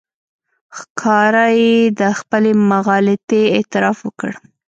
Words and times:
ښکاره 0.77 1.47
یې 1.61 1.75
د 1.99 2.01
خپلې 2.19 2.51
مغالطې 2.71 3.41
اعتراف 3.55 3.97
وکړ. 4.03 4.31